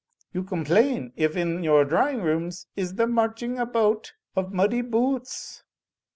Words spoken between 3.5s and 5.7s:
about of muddy boo oots.